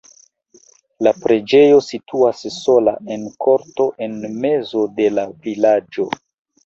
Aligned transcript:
La 1.07 1.11
preĝejo 1.25 1.83
situas 1.89 2.41
sola 2.55 2.95
en 3.17 3.27
korto 3.47 3.87
en 4.07 4.17
mezo 4.47 4.87
de 5.01 5.11
la 5.19 5.27
vilaĝo. 5.45 6.09